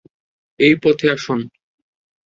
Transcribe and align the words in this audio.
এই 0.59 0.73
পথে 0.83 1.07
আসুন। 1.11 1.39